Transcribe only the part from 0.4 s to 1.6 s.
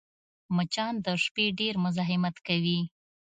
مچان د شپې